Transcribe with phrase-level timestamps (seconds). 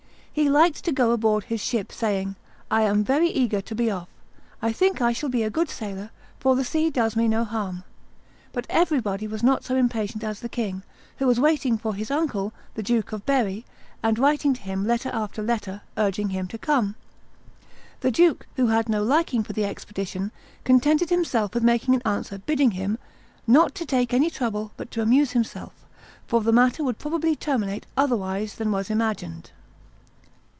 [0.33, 2.37] He liked to go aboard his ship, saying,
[2.71, 4.07] "I am very eager to be off;
[4.61, 7.83] I think I shall be a good sailor, for the sea does me no harm."
[8.53, 10.83] But everybody was not so impatient as the king,
[11.17, 13.65] who was waiting for his uncle, the Duke of Berry,
[14.01, 16.95] and writing to him letter after letter, urging him to come.
[17.99, 20.31] The duke, who had no liking for the expedition,
[20.63, 22.97] contented himself with making an answer bidding him
[23.45, 25.73] "not to take any trouble, but to amuse himself,
[26.25, 29.51] for the matter would probably terminate otherwise than was imagined."